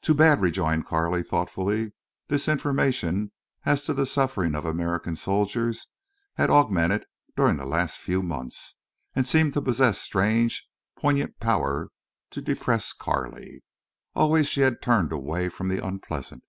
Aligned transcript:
"Too 0.00 0.14
bad," 0.14 0.40
rejoined 0.40 0.86
Carley, 0.86 1.22
thoughtfully. 1.22 1.92
This 2.28 2.48
information 2.48 3.30
as 3.66 3.84
to 3.84 3.92
the 3.92 4.06
suffering 4.06 4.54
of 4.54 4.64
American 4.64 5.16
soldiers 5.16 5.86
had 6.38 6.48
augmented 6.48 7.04
during 7.36 7.58
the 7.58 7.66
last 7.66 7.98
few 7.98 8.22
months, 8.22 8.76
and 9.14 9.28
seemed 9.28 9.52
to 9.52 9.60
possess 9.60 9.98
strange, 10.00 10.66
poignant 10.96 11.40
power 11.40 11.90
to 12.30 12.40
depress 12.40 12.94
Carley. 12.94 13.62
Always 14.14 14.46
she 14.48 14.62
had 14.62 14.80
turned 14.80 15.12
away 15.12 15.50
from 15.50 15.68
the 15.68 15.86
unpleasant. 15.86 16.44